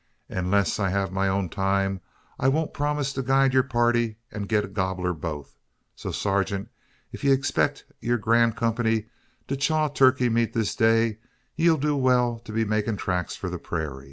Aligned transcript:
Unless 0.29 0.79
I 0.79 0.89
hev 0.89 1.11
my 1.11 1.27
own 1.27 1.47
time, 1.47 2.01
I 2.39 2.47
won't 2.47 2.73
promise 2.73 3.13
to 3.13 3.21
guide 3.21 3.53
yur 3.53 3.61
party, 3.61 4.17
an 4.31 4.47
git 4.47 4.73
gobbler 4.73 5.13
both. 5.13 5.59
So, 5.95 6.09
surgint, 6.09 6.69
ef 7.13 7.23
ye 7.23 7.29
expex 7.31 7.83
yur 7.99 8.17
grand 8.17 8.55
kumpny 8.57 9.09
to 9.47 9.55
chaw 9.55 9.89
turkey 9.89 10.27
meat 10.27 10.53
this 10.53 10.75
day, 10.75 11.19
ye'll 11.55 11.77
do 11.77 11.95
well 11.95 12.39
to 12.45 12.51
be 12.51 12.65
makin' 12.65 12.97
tracks 12.97 13.35
for 13.35 13.51
the 13.51 13.59
purayra." 13.59 13.99